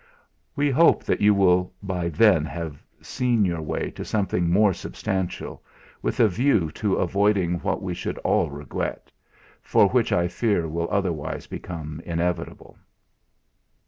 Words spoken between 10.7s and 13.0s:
otherwise become inevitable."